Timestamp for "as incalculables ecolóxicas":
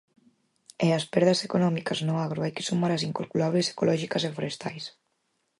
2.93-4.23